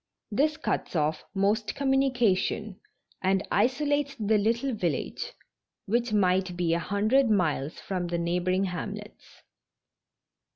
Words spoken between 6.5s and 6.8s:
be a